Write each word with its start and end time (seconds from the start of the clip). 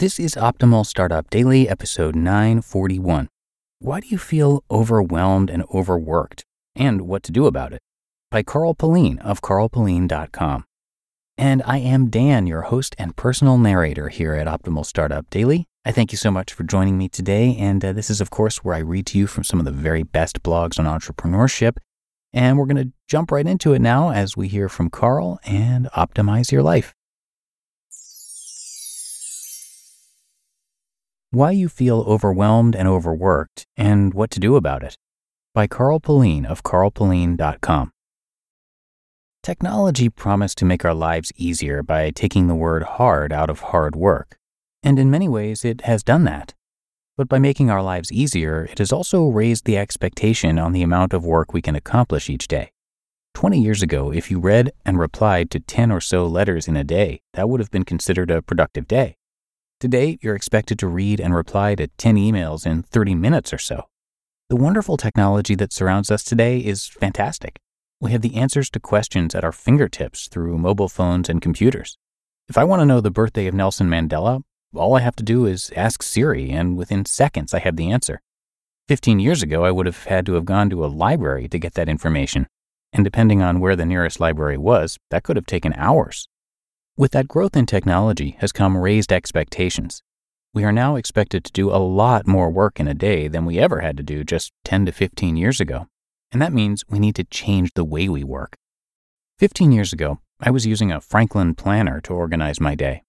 This 0.00 0.18
is 0.18 0.34
Optimal 0.34 0.86
Startup 0.86 1.28
Daily, 1.28 1.68
episode 1.68 2.16
941. 2.16 3.28
Why 3.80 4.00
do 4.00 4.08
you 4.08 4.16
feel 4.16 4.64
overwhelmed 4.70 5.50
and 5.50 5.62
overworked, 5.74 6.42
and 6.74 7.02
what 7.02 7.22
to 7.24 7.32
do 7.32 7.44
about 7.44 7.74
it? 7.74 7.82
By 8.30 8.42
Carl 8.42 8.72
Pullein 8.72 9.18
of 9.18 9.42
carlpullein.com. 9.42 10.64
And 11.36 11.62
I 11.66 11.80
am 11.80 12.08
Dan, 12.08 12.46
your 12.46 12.62
host 12.62 12.96
and 12.96 13.14
personal 13.14 13.58
narrator 13.58 14.08
here 14.08 14.32
at 14.32 14.46
Optimal 14.46 14.86
Startup 14.86 15.28
Daily. 15.28 15.66
I 15.84 15.92
thank 15.92 16.12
you 16.12 16.16
so 16.16 16.30
much 16.30 16.54
for 16.54 16.64
joining 16.64 16.96
me 16.96 17.10
today. 17.10 17.54
And 17.58 17.84
uh, 17.84 17.92
this 17.92 18.08
is, 18.08 18.22
of 18.22 18.30
course, 18.30 18.64
where 18.64 18.74
I 18.74 18.78
read 18.78 19.04
to 19.08 19.18
you 19.18 19.26
from 19.26 19.44
some 19.44 19.58
of 19.58 19.66
the 19.66 19.70
very 19.70 20.02
best 20.02 20.42
blogs 20.42 20.78
on 20.78 20.86
entrepreneurship. 20.86 21.76
And 22.32 22.56
we're 22.56 22.64
going 22.64 22.88
to 22.88 22.92
jump 23.06 23.30
right 23.30 23.46
into 23.46 23.74
it 23.74 23.82
now 23.82 24.12
as 24.12 24.34
we 24.34 24.48
hear 24.48 24.70
from 24.70 24.88
Carl 24.88 25.38
and 25.44 25.90
optimize 25.94 26.50
your 26.50 26.62
life. 26.62 26.94
Why 31.32 31.52
You 31.52 31.68
Feel 31.68 32.00
Overwhelmed 32.08 32.74
and 32.74 32.88
Overworked 32.88 33.64
and 33.76 34.12
What 34.12 34.32
to 34.32 34.40
Do 34.40 34.56
About 34.56 34.82
It 34.82 34.96
by 35.54 35.68
Carl 35.68 36.00
Pullein 36.00 36.44
of 36.44 36.64
carlpullein.com. 36.64 37.92
Technology 39.40 40.08
promised 40.08 40.58
to 40.58 40.64
make 40.64 40.84
our 40.84 40.92
lives 40.92 41.30
easier 41.36 41.84
by 41.84 42.10
taking 42.10 42.48
the 42.48 42.56
word 42.56 42.82
hard 42.82 43.32
out 43.32 43.48
of 43.48 43.60
hard 43.60 43.94
work, 43.94 44.38
and 44.82 44.98
in 44.98 45.08
many 45.08 45.28
ways 45.28 45.64
it 45.64 45.82
has 45.82 46.02
done 46.02 46.24
that. 46.24 46.54
But 47.16 47.28
by 47.28 47.38
making 47.38 47.70
our 47.70 47.80
lives 47.80 48.10
easier, 48.10 48.64
it 48.64 48.78
has 48.78 48.90
also 48.90 49.28
raised 49.28 49.66
the 49.66 49.78
expectation 49.78 50.58
on 50.58 50.72
the 50.72 50.82
amount 50.82 51.12
of 51.12 51.24
work 51.24 51.52
we 51.52 51.62
can 51.62 51.76
accomplish 51.76 52.28
each 52.28 52.48
day. 52.48 52.72
20 53.34 53.62
years 53.62 53.84
ago, 53.84 54.12
if 54.12 54.32
you 54.32 54.40
read 54.40 54.72
and 54.84 54.98
replied 54.98 55.52
to 55.52 55.60
10 55.60 55.92
or 55.92 56.00
so 56.00 56.26
letters 56.26 56.66
in 56.66 56.76
a 56.76 56.82
day, 56.82 57.20
that 57.34 57.48
would 57.48 57.60
have 57.60 57.70
been 57.70 57.84
considered 57.84 58.32
a 58.32 58.42
productive 58.42 58.88
day. 58.88 59.16
Today, 59.80 60.18
you're 60.20 60.36
expected 60.36 60.78
to 60.80 60.86
read 60.86 61.20
and 61.20 61.34
reply 61.34 61.74
to 61.74 61.86
10 61.86 62.16
emails 62.16 62.66
in 62.66 62.82
30 62.82 63.14
minutes 63.14 63.50
or 63.50 63.56
so. 63.56 63.84
The 64.50 64.56
wonderful 64.56 64.98
technology 64.98 65.54
that 65.54 65.72
surrounds 65.72 66.10
us 66.10 66.22
today 66.22 66.58
is 66.58 66.86
fantastic. 66.86 67.58
We 67.98 68.12
have 68.12 68.20
the 68.20 68.36
answers 68.36 68.68
to 68.70 68.80
questions 68.80 69.34
at 69.34 69.42
our 69.42 69.52
fingertips 69.52 70.28
through 70.28 70.58
mobile 70.58 70.90
phones 70.90 71.30
and 71.30 71.40
computers. 71.40 71.96
If 72.46 72.58
I 72.58 72.64
want 72.64 72.80
to 72.80 72.84
know 72.84 73.00
the 73.00 73.10
birthday 73.10 73.46
of 73.46 73.54
Nelson 73.54 73.88
Mandela, 73.88 74.42
all 74.74 74.96
I 74.96 75.00
have 75.00 75.16
to 75.16 75.22
do 75.22 75.46
is 75.46 75.72
ask 75.74 76.02
Siri, 76.02 76.50
and 76.50 76.76
within 76.76 77.06
seconds 77.06 77.54
I 77.54 77.60
have 77.60 77.76
the 77.76 77.90
answer. 77.90 78.20
15 78.88 79.18
years 79.18 79.42
ago, 79.42 79.64
I 79.64 79.70
would 79.70 79.86
have 79.86 80.04
had 80.04 80.26
to 80.26 80.34
have 80.34 80.44
gone 80.44 80.68
to 80.68 80.84
a 80.84 80.88
library 80.88 81.48
to 81.48 81.58
get 81.58 81.72
that 81.72 81.88
information, 81.88 82.48
and 82.92 83.02
depending 83.02 83.40
on 83.40 83.60
where 83.60 83.76
the 83.76 83.86
nearest 83.86 84.20
library 84.20 84.58
was, 84.58 84.98
that 85.08 85.22
could 85.22 85.36
have 85.36 85.46
taken 85.46 85.72
hours. 85.72 86.28
With 86.96 87.12
that 87.12 87.28
growth 87.28 87.56
in 87.56 87.64
technology 87.64 88.36
has 88.40 88.52
come 88.52 88.76
raised 88.76 89.10
expectations. 89.10 90.02
We 90.52 90.64
are 90.64 90.72
now 90.72 90.96
expected 90.96 91.44
to 91.44 91.52
do 91.52 91.70
a 91.70 91.78
lot 91.78 92.26
more 92.26 92.50
work 92.50 92.78
in 92.78 92.86
a 92.86 92.92
day 92.92 93.26
than 93.26 93.46
we 93.46 93.58
ever 93.58 93.80
had 93.80 93.96
to 93.96 94.02
do 94.02 94.22
just 94.22 94.52
10 94.64 94.84
to 94.84 94.92
15 94.92 95.34
years 95.34 95.60
ago. 95.60 95.86
And 96.30 96.42
that 96.42 96.52
means 96.52 96.84
we 96.90 96.98
need 96.98 97.14
to 97.16 97.24
change 97.24 97.72
the 97.72 97.84
way 97.84 98.08
we 98.08 98.22
work. 98.22 98.56
15 99.38 99.72
years 99.72 99.94
ago, 99.94 100.18
I 100.40 100.50
was 100.50 100.66
using 100.66 100.92
a 100.92 101.00
Franklin 101.00 101.54
planner 101.54 102.02
to 102.02 102.12
organize 102.12 102.60
my 102.60 102.74
day. 102.74 103.02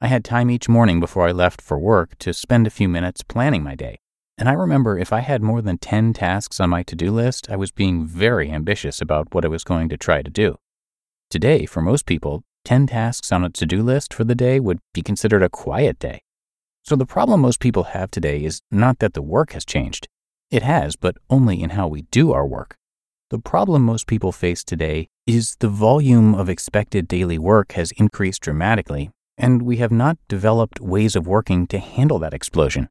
I 0.00 0.06
had 0.06 0.24
time 0.24 0.50
each 0.50 0.68
morning 0.68 0.98
before 0.98 1.28
I 1.28 1.32
left 1.32 1.60
for 1.60 1.78
work 1.78 2.16
to 2.20 2.32
spend 2.32 2.66
a 2.66 2.70
few 2.70 2.88
minutes 2.88 3.22
planning 3.22 3.62
my 3.62 3.74
day. 3.74 3.98
And 4.38 4.48
I 4.48 4.52
remember 4.52 4.98
if 4.98 5.12
I 5.12 5.20
had 5.20 5.42
more 5.42 5.60
than 5.60 5.76
10 5.76 6.14
tasks 6.14 6.60
on 6.60 6.70
my 6.70 6.82
to 6.84 6.96
do 6.96 7.10
list, 7.10 7.50
I 7.50 7.56
was 7.56 7.70
being 7.70 8.06
very 8.06 8.50
ambitious 8.50 9.02
about 9.02 9.34
what 9.34 9.44
I 9.44 9.48
was 9.48 9.64
going 9.64 9.88
to 9.90 9.96
try 9.96 10.22
to 10.22 10.30
do. 10.30 10.56
Today, 11.28 11.66
for 11.66 11.82
most 11.82 12.06
people, 12.06 12.42
10 12.64 12.86
tasks 12.86 13.30
on 13.30 13.44
a 13.44 13.50
to 13.50 13.66
do 13.66 13.82
list 13.82 14.14
for 14.14 14.24
the 14.24 14.34
day 14.34 14.58
would 14.58 14.78
be 14.92 15.02
considered 15.02 15.42
a 15.42 15.48
quiet 15.48 15.98
day. 15.98 16.20
So 16.82 16.96
the 16.96 17.06
problem 17.06 17.40
most 17.40 17.60
people 17.60 17.84
have 17.84 18.10
today 18.10 18.44
is 18.44 18.60
not 18.70 18.98
that 18.98 19.14
the 19.14 19.22
work 19.22 19.52
has 19.52 19.64
changed. 19.64 20.08
It 20.50 20.62
has, 20.62 20.96
but 20.96 21.16
only 21.28 21.62
in 21.62 21.70
how 21.70 21.88
we 21.88 22.02
do 22.10 22.32
our 22.32 22.46
work. 22.46 22.76
The 23.30 23.38
problem 23.38 23.82
most 23.82 24.06
people 24.06 24.32
face 24.32 24.62
today 24.62 25.08
is 25.26 25.56
the 25.60 25.68
volume 25.68 26.34
of 26.34 26.48
expected 26.48 27.08
daily 27.08 27.38
work 27.38 27.72
has 27.72 27.90
increased 27.92 28.42
dramatically, 28.42 29.10
and 29.36 29.62
we 29.62 29.78
have 29.78 29.90
not 29.90 30.18
developed 30.28 30.80
ways 30.80 31.16
of 31.16 31.26
working 31.26 31.66
to 31.68 31.78
handle 31.78 32.18
that 32.18 32.34
explosion. 32.34 32.88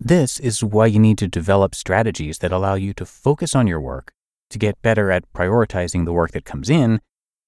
This 0.00 0.38
is 0.40 0.62
why 0.62 0.86
you 0.86 0.98
need 0.98 1.18
to 1.18 1.28
develop 1.28 1.74
strategies 1.74 2.38
that 2.38 2.52
allow 2.52 2.74
you 2.74 2.94
to 2.94 3.06
focus 3.06 3.54
on 3.54 3.66
your 3.66 3.80
work, 3.80 4.12
to 4.50 4.58
get 4.58 4.80
better 4.82 5.10
at 5.10 5.32
prioritizing 5.32 6.04
the 6.04 6.12
work 6.12 6.32
that 6.32 6.44
comes 6.44 6.70
in, 6.70 7.00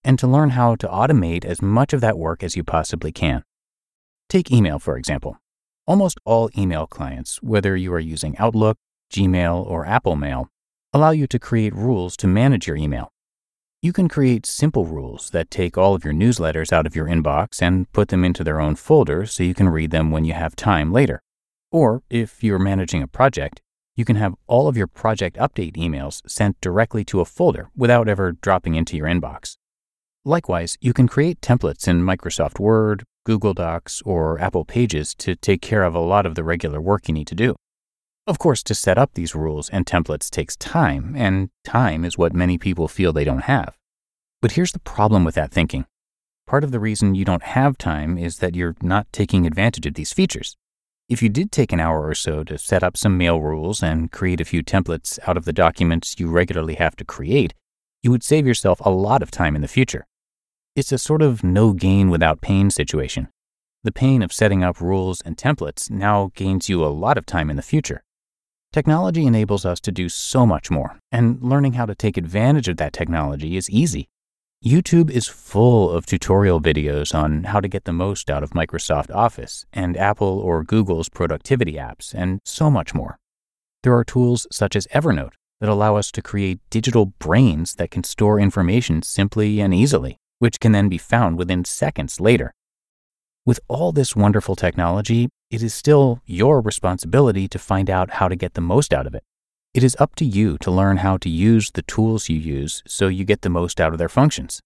and 0.05 0.19
to 0.19 0.27
learn 0.27 0.51
how 0.51 0.75
to 0.77 0.89
automate 0.89 1.45
as 1.45 1.61
much 1.61 1.93
of 1.93 2.01
that 2.01 2.19
work 2.19 2.43
as 2.43 2.57
you 2.57 2.65
possibly 2.65 3.13
can. 3.13 3.43
Take 4.29 4.51
email, 4.51 4.79
for 4.79 4.97
example. 4.97 5.39
Almost 5.87 6.21
all 6.25 6.51
email 6.57 6.87
clients, 6.87 7.43
whether 7.43 7.77
you 7.77 7.93
are 7.95 7.99
using 7.99 8.37
Outlook, 8.39 8.77
Gmail, 9.13 9.67
or 9.67 9.87
Apple 9.87 10.17
Mail, 10.17 10.49
allow 10.93 11.11
you 11.11 11.27
to 11.27 11.39
create 11.39 11.75
rules 11.75 12.17
to 12.19 12.27
manage 12.27 12.67
your 12.67 12.77
email. 12.77 13.11
You 13.81 13.93
can 13.93 14.09
create 14.09 14.45
simple 14.45 14.87
rules 14.87 15.31
that 15.31 15.51
take 15.51 15.79
all 15.79 15.95
of 15.95 16.05
your 16.05 16.15
newsletters 16.15 16.73
out 16.73 16.87
of 16.87 16.97
your 16.97 17.07
inbox 17.07 17.63
and 17.63 17.91
put 17.93 18.09
them 18.09 18.25
into 18.25 18.43
their 18.43 18.61
own 18.61 18.75
folder 18.75 19.25
so 19.25 19.45
you 19.45 19.55
can 19.55 19.69
read 19.69 19.93
them 19.93 20.11
when 20.11 20.25
you 20.25 20.33
have 20.33 20.57
time 20.57 20.93
later. 20.93 21.23
Or, 21.71 22.03
if 22.11 22.43
you're 22.43 22.59
managing 22.59 23.03
a 23.03 23.07
project, 23.07 23.61
you 23.95 24.05
can 24.05 24.17
have 24.17 24.35
all 24.47 24.69
of 24.69 24.77
your 24.77 24.87
project 24.87 25.37
update 25.37 25.77
emails 25.77 26.23
sent 26.27 26.61
directly 26.61 27.05
to 27.05 27.21
a 27.21 27.25
folder 27.25 27.71
without 27.77 28.09
ever 28.09 28.33
dropping 28.33 28.75
into 28.75 28.97
your 28.97 29.07
inbox. 29.07 29.58
Likewise, 30.25 30.77
you 30.81 30.93
can 30.93 31.09
create 31.09 31.41
templates 31.41 31.89
in 31.89 32.03
Microsoft 32.03 32.59
Word, 32.59 33.05
Google 33.25 33.55
Docs, 33.55 34.03
or 34.05 34.41
Apple 34.41 34.65
Pages 34.65 35.15
to 35.17 35.35
take 35.37 35.63
care 35.63 35.83
of 35.83 35.95
a 35.95 36.01
lot 36.01 36.27
of 36.27 36.35
the 36.35 36.45
regular 36.45 36.81
work 36.81 37.09
you 37.09 37.15
need 37.15 37.27
to 37.29 37.35
do. 37.35 37.55
Of 38.27 38.39
course, 38.39 38.63
to 38.65 38.75
set 38.75 38.99
up 38.99 39.15
these 39.15 39.35
rules 39.35 39.71
and 39.71 39.87
templates 39.87 40.29
takes 40.29 40.57
time, 40.57 41.15
and 41.17 41.49
time 41.65 42.05
is 42.05 42.19
what 42.19 42.35
many 42.35 42.59
people 42.59 42.89
feel 42.89 43.13
they 43.13 43.25
don't 43.25 43.45
have. 43.45 43.77
But 44.43 44.53
here's 44.53 44.73
the 44.73 44.81
problem 44.81 45.25
with 45.25 45.35
that 45.37 45.51
thinking. 45.51 45.87
Part 46.47 46.65
of 46.65 46.71
the 46.71 46.81
reason 46.81 47.15
you 47.15 47.25
don't 47.25 47.43
have 47.43 47.79
time 47.79 48.19
is 48.19 48.39
that 48.39 48.55
you're 48.55 48.77
not 48.83 49.07
taking 49.13 49.47
advantage 49.47 49.87
of 49.87 49.95
these 49.95 50.13
features. 50.13 50.57
If 51.09 51.23
you 51.23 51.31
did 51.31 51.51
take 51.51 51.73
an 51.73 51.81
hour 51.81 52.07
or 52.07 52.15
so 52.15 52.45
to 52.45 52.59
set 52.59 52.83
up 52.83 52.97
some 52.97 53.17
mail 53.17 53.41
rules 53.41 53.83
and 53.83 54.13
create 54.13 54.43
a 54.43 54.45
few 54.45 54.63
templates 54.63 55.19
out 55.27 55.39
of 55.39 55.47
the 55.47 55.53
documents 55.55 56.17
you 56.19 56.29
regularly 56.29 56.75
have 56.75 56.97
to 56.97 57.05
create, 57.05 57.55
you 58.03 58.11
would 58.11 58.23
save 58.23 58.47
yourself 58.47 58.81
a 58.85 58.91
lot 58.91 59.23
of 59.23 59.31
time 59.31 59.57
in 59.57 59.63
the 59.63 59.69
future. 59.69 60.07
It's 60.79 60.93
a 60.93 60.97
sort 60.99 61.23
of 61.23 61.43
no 61.43 61.73
gain 61.73 62.09
without 62.09 62.41
pain 62.41 62.71
situation. 62.71 63.27
The 63.83 63.91
pain 63.91 64.23
of 64.23 64.33
setting 64.33 64.63
up 64.63 64.81
rules 64.81 65.21
and 65.23 65.37
templates 65.37 65.91
now 65.91 66.31
gains 66.37 66.69
you 66.69 66.85
a 66.85 66.87
lot 66.87 67.19
of 67.19 67.27
time 67.27 67.51
in 67.51 67.57
the 67.57 67.63
future. 67.63 68.05
Technology 68.73 69.27
enables 69.27 69.65
us 69.65 69.81
to 69.81 69.91
do 69.91 70.09
so 70.09 70.47
much 70.47 70.71
more, 70.71 71.01
and 71.11 71.43
learning 71.43 71.73
how 71.73 71.85
to 71.85 71.97
take 71.97 72.17
advantage 72.17 72.69
of 72.69 72.77
that 72.77 72.93
technology 72.93 73.57
is 73.57 73.69
easy. 73.69 74.07
YouTube 74.65 75.11
is 75.11 75.27
full 75.27 75.91
of 75.91 76.07
tutorial 76.07 76.61
videos 76.61 77.13
on 77.13 77.43
how 77.43 77.59
to 77.59 77.67
get 77.67 77.85
the 77.85 77.93
most 77.93 78.31
out 78.31 78.45
of 78.45 78.51
Microsoft 78.51 79.13
Office 79.13 79.67
and 79.73 79.97
Apple 79.97 80.39
or 80.39 80.63
Google's 80.63 81.09
productivity 81.09 81.73
apps, 81.73 82.15
and 82.15 82.39
so 82.45 82.71
much 82.71 82.95
more. 82.95 83.19
There 83.83 83.97
are 83.97 84.05
tools 84.05 84.47
such 84.53 84.77
as 84.77 84.87
Evernote 84.95 85.33
that 85.59 85.69
allow 85.69 85.97
us 85.97 86.13
to 86.13 86.23
create 86.23 86.61
digital 86.71 87.07
brains 87.07 87.75
that 87.75 87.91
can 87.91 88.05
store 88.05 88.39
information 88.39 89.03
simply 89.03 89.59
and 89.59 89.75
easily 89.75 90.21
which 90.39 90.61
can 90.61 90.73
then 90.73 90.89
be 90.89 90.99
found 90.99 91.39
within 91.39 91.65
seconds 91.65 92.21
later. 92.21 92.55
With 93.47 93.61
all 93.69 93.93
this 93.93 94.15
wonderful 94.15 94.57
technology, 94.57 95.29
it 95.51 95.63
is 95.63 95.73
still 95.73 96.21
your 96.27 96.61
responsibility 96.61 97.49
to 97.49 97.59
find 97.59 97.89
out 97.89 98.11
how 98.11 98.29
to 98.29 98.37
get 98.37 98.55
the 98.55 98.61
most 98.61 98.93
out 98.93 99.07
of 99.07 99.15
it. 99.15 99.25
It 99.75 99.83
is 99.83 99.97
up 99.99 100.15
to 100.17 100.25
you 100.25 100.59
to 100.59 100.71
learn 100.71 100.99
how 100.99 101.17
to 101.19 101.29
use 101.29 101.71
the 101.71 101.83
tools 101.83 102.29
you 102.29 102.39
use 102.39 102.83
so 102.87 103.09
you 103.09 103.25
get 103.25 103.43
the 103.43 103.49
most 103.49 103.81
out 103.81 103.93
of 103.93 103.99
their 103.99 104.09
functions. 104.09 104.61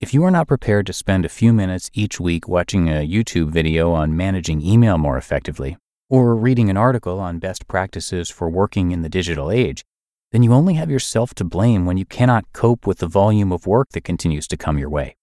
If 0.00 0.12
you 0.12 0.24
are 0.24 0.30
not 0.30 0.48
prepared 0.48 0.86
to 0.86 0.92
spend 0.92 1.24
a 1.24 1.28
few 1.28 1.52
minutes 1.52 1.90
each 1.94 2.18
week 2.18 2.48
watching 2.48 2.88
a 2.88 3.06
YouTube 3.06 3.50
video 3.50 3.92
on 3.92 4.16
managing 4.16 4.60
email 4.60 4.98
more 4.98 5.16
effectively, 5.16 5.76
or 6.10 6.34
reading 6.34 6.68
an 6.68 6.76
article 6.76 7.20
on 7.20 7.38
best 7.38 7.68
practices 7.68 8.28
for 8.28 8.50
working 8.50 8.90
in 8.90 9.02
the 9.02 9.08
digital 9.08 9.50
age, 9.50 9.84
then 10.32 10.42
you 10.42 10.52
only 10.52 10.74
have 10.74 10.90
yourself 10.90 11.34
to 11.34 11.44
blame 11.44 11.84
when 11.84 11.98
you 11.98 12.06
cannot 12.06 12.52
cope 12.52 12.86
with 12.86 12.98
the 12.98 13.06
volume 13.06 13.52
of 13.52 13.66
work 13.66 13.90
that 13.90 14.02
continues 14.02 14.48
to 14.48 14.56
come 14.56 14.78
your 14.78 14.88
way. 14.88 15.14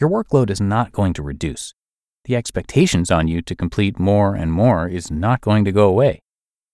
Your 0.00 0.08
workload 0.08 0.48
is 0.48 0.60
not 0.60 0.90
going 0.92 1.12
to 1.14 1.22
reduce. 1.22 1.74
The 2.24 2.34
expectations 2.34 3.10
on 3.10 3.28
you 3.28 3.42
to 3.42 3.54
complete 3.54 3.98
more 3.98 4.34
and 4.34 4.50
more 4.50 4.88
is 4.88 5.10
not 5.10 5.42
going 5.42 5.64
to 5.66 5.72
go 5.72 5.86
away. 5.86 6.20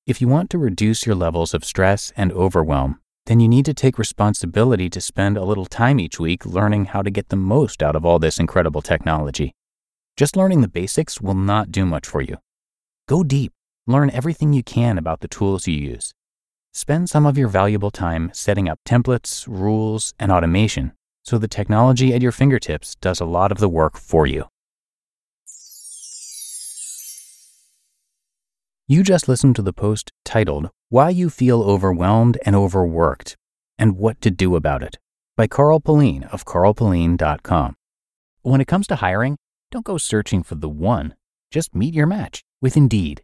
If 0.07 0.21
you 0.21 0.29
want 0.29 0.51
to 0.51 0.59
reduce 0.59 1.05
your 1.05 1.17
levels 1.17 1.53
of 1.53 1.65
stress 1.65 2.13
and 2.17 2.31
overwhelm, 2.33 3.01
then 3.27 3.41
you 3.41 3.49
need 3.49 3.65
to 3.65 3.75
take 3.75 3.99
responsibility 3.99 4.89
to 4.91 5.01
spend 5.01 5.37
a 5.37 5.45
little 5.45 5.67
time 5.67 5.99
each 5.99 6.21
week 6.21 6.45
learning 6.47 6.87
how 6.87 7.03
to 7.03 7.11
get 7.11 7.31
the 7.31 7.37
most 7.37 7.83
out 7.83 7.97
of 7.97 8.05
all 8.05 8.19
this 8.19 8.39
incredible 8.39 8.83
technology. 8.83 9.53
Just 10.17 10.37
learning 10.37 10.61
the 10.61 10.69
basics 10.69 11.21
will 11.21 11.35
not 11.35 11.73
do 11.73 11.85
much 11.85 12.07
for 12.07 12.21
you. 12.21 12.37
Go 13.09 13.25
deep, 13.25 13.53
learn 13.87 14.11
everything 14.11 14.53
you 14.53 14.63
can 14.63 14.97
about 14.97 15.21
the 15.21 15.29
tools 15.29 15.67
you 15.67 15.75
use. 15.75 16.13
Spend 16.75 17.09
some 17.09 17.25
of 17.25 17.39
your 17.39 17.49
valuable 17.49 17.93
time 17.93 18.31
setting 18.35 18.69
up 18.69 18.81
templates, 18.85 19.47
rules, 19.47 20.13
and 20.19 20.33
automation 20.33 20.93
so 21.25 21.39
the 21.39 21.49
technology 21.49 22.13
at 22.13 22.21
your 22.21 22.33
fingertips 22.33 22.97
does 22.97 23.21
a 23.21 23.25
lot 23.25 23.51
of 23.51 23.59
the 23.59 23.69
work 23.69 23.97
for 23.97 24.27
you. 24.27 24.45
You 28.87 29.03
just 29.03 29.29
listened 29.29 29.57
to 29.57 29.63
the 29.63 29.73
post 29.73 30.13
titled 30.25 30.69
Why 30.91 31.09
You 31.09 31.31
Feel 31.31 31.63
Overwhelmed 31.63 32.39
and 32.45 32.55
Overworked 32.55 33.37
and 33.79 33.97
What 33.97 34.21
to 34.21 34.31
Do 34.31 34.55
About 34.55 34.83
It 34.83 34.99
by 35.37 35.47
Carl 35.47 35.81
Pullein 35.81 36.25
of 36.25 36.45
carlpullein.com. 36.45 37.77
When 38.43 38.61
it 38.61 38.69
comes 38.69 38.87
to 38.89 38.97
hiring, 38.97 39.37
don't 39.71 39.87
go 39.87 39.97
searching 39.97 40.43
for 40.43 40.57
the 40.57 40.69
one, 40.69 41.15
just 41.51 41.75
meet 41.75 41.95
your 41.95 42.07
match 42.07 42.43
with 42.61 42.77
Indeed. 42.77 43.24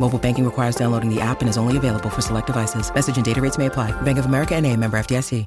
Mobile 0.00 0.18
banking 0.18 0.44
requires 0.44 0.76
downloading 0.76 1.14
the 1.14 1.20
app 1.20 1.40
and 1.40 1.48
is 1.50 1.58
only 1.58 1.76
available 1.76 2.08
for 2.08 2.22
select 2.22 2.46
devices. 2.46 2.92
Message 2.94 3.16
and 3.16 3.24
data 3.24 3.40
rates 3.40 3.58
may 3.58 3.66
apply. 3.66 3.92
Bank 4.02 4.18
of 4.18 4.26
America 4.26 4.54
and 4.54 4.66
a 4.66 4.76
member 4.76 4.98
FDIC. 4.98 5.46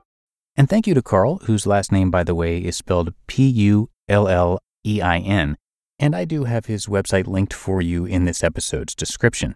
And 0.57 0.69
thank 0.69 0.85
you 0.85 0.93
to 0.93 1.01
Carl, 1.01 1.37
whose 1.45 1.65
last 1.65 1.91
name, 1.93 2.11
by 2.11 2.23
the 2.25 2.35
way, 2.35 2.57
is 2.57 2.75
spelled 2.75 3.13
P-U-L-L-E-I-N. 3.27 3.87
And 5.99 6.15
I 6.15 6.25
do 6.25 6.43
have 6.43 6.65
his 6.65 6.87
website 6.87 7.27
linked 7.27 7.53
for 7.53 7.81
you 7.81 8.05
in 8.05 8.25
this 8.25 8.43
episode's 8.43 8.93
description. 8.93 9.55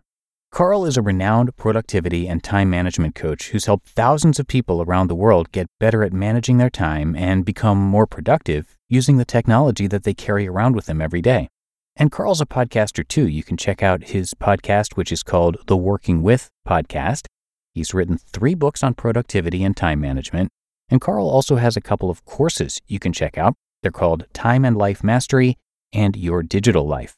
Carl 0.51 0.85
is 0.85 0.95
a 0.95 1.01
renowned 1.01 1.57
productivity 1.57 2.27
and 2.27 2.41
time 2.41 2.69
management 2.69 3.13
coach 3.13 3.49
who's 3.49 3.65
helped 3.65 3.89
thousands 3.89 4.39
of 4.39 4.47
people 4.47 4.81
around 4.81 5.07
the 5.07 5.15
world 5.15 5.51
get 5.51 5.67
better 5.81 6.01
at 6.01 6.13
managing 6.13 6.59
their 6.59 6.69
time 6.69 7.13
and 7.13 7.43
become 7.43 7.77
more 7.77 8.07
productive 8.07 8.77
using 8.87 9.17
the 9.17 9.25
technology 9.25 9.87
that 9.87 10.03
they 10.03 10.13
carry 10.13 10.47
around 10.47 10.73
with 10.73 10.85
them 10.85 11.01
every 11.01 11.21
day. 11.21 11.49
And 11.97 12.11
Carl's 12.11 12.41
a 12.41 12.45
podcaster 12.45 13.07
too. 13.07 13.25
You 13.27 13.41
can 13.41 13.55
check 13.55 13.81
out 13.81 14.09
his 14.09 14.33
podcast, 14.33 14.97
which 14.97 15.13
is 15.13 15.23
called 15.23 15.57
The 15.67 15.77
Working 15.77 16.21
With 16.21 16.49
Podcast. 16.67 17.27
He's 17.73 17.93
written 17.93 18.17
three 18.17 18.53
books 18.53 18.83
on 18.83 18.95
productivity 18.95 19.63
and 19.63 19.77
time 19.77 20.01
management. 20.01 20.49
And 20.89 20.99
Carl 20.99 21.29
also 21.29 21.55
has 21.55 21.77
a 21.77 21.81
couple 21.81 22.09
of 22.09 22.25
courses 22.25 22.81
you 22.85 22.99
can 22.99 23.13
check 23.13 23.37
out. 23.37 23.53
They're 23.81 23.91
called 23.91 24.25
Time 24.33 24.65
and 24.65 24.75
Life 24.75 25.05
Mastery 25.05 25.57
and 25.93 26.17
Your 26.17 26.43
Digital 26.43 26.85
Life. 26.85 27.15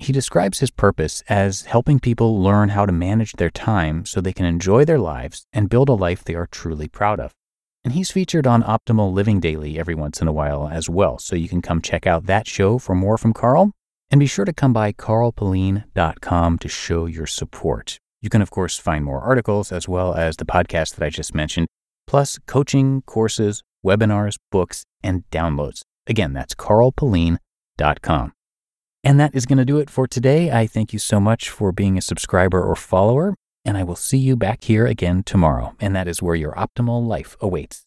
He 0.00 0.12
describes 0.12 0.58
his 0.58 0.72
purpose 0.72 1.22
as 1.28 1.62
helping 1.62 2.00
people 2.00 2.42
learn 2.42 2.70
how 2.70 2.84
to 2.84 2.92
manage 2.92 3.32
their 3.34 3.48
time 3.48 4.04
so 4.04 4.20
they 4.20 4.32
can 4.32 4.44
enjoy 4.44 4.84
their 4.84 4.98
lives 4.98 5.46
and 5.52 5.70
build 5.70 5.88
a 5.88 5.94
life 5.94 6.24
they 6.24 6.34
are 6.34 6.48
truly 6.48 6.88
proud 6.88 7.20
of. 7.20 7.32
And 7.84 7.92
he's 7.94 8.10
featured 8.10 8.46
on 8.46 8.64
Optimal 8.64 9.12
Living 9.12 9.38
Daily 9.38 9.78
every 9.78 9.94
once 9.94 10.20
in 10.20 10.26
a 10.26 10.32
while 10.32 10.68
as 10.68 10.90
well, 10.90 11.18
so 11.18 11.36
you 11.36 11.48
can 11.48 11.62
come 11.62 11.80
check 11.80 12.08
out 12.08 12.26
that 12.26 12.48
show 12.48 12.78
for 12.78 12.96
more 12.96 13.16
from 13.16 13.32
Carl. 13.32 13.70
And 14.10 14.20
be 14.20 14.26
sure 14.26 14.44
to 14.44 14.52
come 14.52 14.72
by 14.72 14.92
carlpullein.com 14.92 16.58
to 16.58 16.68
show 16.68 17.06
your 17.06 17.26
support. 17.26 17.98
You 18.22 18.30
can, 18.30 18.42
of 18.42 18.50
course, 18.50 18.78
find 18.78 19.04
more 19.04 19.20
articles 19.20 19.72
as 19.72 19.88
well 19.88 20.14
as 20.14 20.36
the 20.36 20.44
podcast 20.44 20.94
that 20.94 21.04
I 21.04 21.10
just 21.10 21.34
mentioned, 21.34 21.66
plus 22.06 22.38
coaching, 22.46 23.02
courses, 23.02 23.62
webinars, 23.84 24.36
books, 24.50 24.84
and 25.02 25.24
downloads. 25.30 25.82
Again, 26.06 26.32
that's 26.32 26.54
carlpullein.com. 26.54 28.32
And 29.04 29.20
that 29.20 29.34
is 29.34 29.46
going 29.46 29.58
to 29.58 29.64
do 29.64 29.78
it 29.78 29.88
for 29.88 30.08
today. 30.08 30.50
I 30.50 30.66
thank 30.66 30.92
you 30.92 30.98
so 30.98 31.20
much 31.20 31.48
for 31.48 31.70
being 31.70 31.96
a 31.96 32.02
subscriber 32.02 32.62
or 32.62 32.74
follower, 32.74 33.36
and 33.64 33.76
I 33.76 33.84
will 33.84 33.96
see 33.96 34.18
you 34.18 34.36
back 34.36 34.64
here 34.64 34.86
again 34.86 35.22
tomorrow. 35.22 35.76
And 35.78 35.94
that 35.94 36.08
is 36.08 36.20
where 36.22 36.34
your 36.34 36.52
optimal 36.54 37.06
life 37.06 37.36
awaits. 37.40 37.85